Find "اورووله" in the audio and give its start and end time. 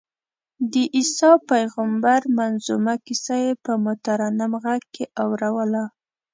5.21-5.83